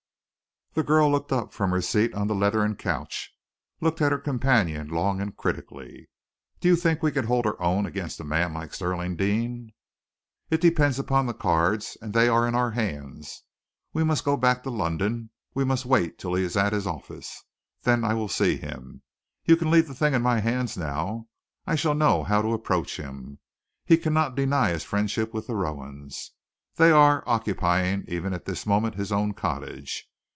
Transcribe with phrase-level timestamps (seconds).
[0.73, 3.35] The girl looked up from her seat on the leathern couch,
[3.81, 6.07] looked at her companion long and critically.
[6.61, 9.73] "Do you think we can hold our own against a man like Stirling Deane?"
[10.49, 13.43] "It depends upon the cards, and they are in our hands.
[13.91, 15.31] We must go back to London.
[15.53, 17.43] We must wait till he is at his office.
[17.81, 19.01] Then I will see him.
[19.43, 21.27] You can leave the thing in my hands now.
[21.67, 23.39] I shall know how to approach him.
[23.83, 26.31] He cannot deny his friendship with the Rowans.
[26.75, 30.07] They are occupying, even at this moment, his own cottage.